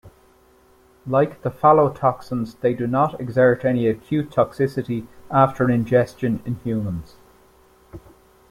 Like 1.05 1.43
the 1.43 1.51
phallotoxins 1.51 2.59
they 2.61 2.73
do 2.73 2.87
not 2.87 3.21
exert 3.21 3.63
any 3.63 3.85
acute 3.87 4.31
toxicity 4.31 5.05
after 5.29 5.69
ingestion 5.69 6.41
in 6.43 6.55
humans. 6.55 7.17